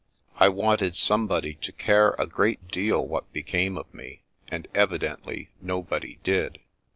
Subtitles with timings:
[0.37, 6.17] I wanted somebody to care a great deal what became of me, and evidently nobody
[6.23, 6.57] did.